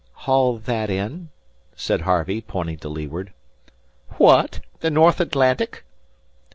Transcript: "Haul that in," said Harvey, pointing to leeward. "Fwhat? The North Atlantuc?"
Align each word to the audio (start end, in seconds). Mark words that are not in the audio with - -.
"Haul 0.25 0.57
that 0.57 0.89
in," 0.89 1.29
said 1.75 2.01
Harvey, 2.01 2.41
pointing 2.41 2.77
to 2.79 2.89
leeward. 2.89 3.33
"Fwhat? 4.11 4.61
The 4.79 4.89
North 4.89 5.19
Atlantuc?" 5.19 5.83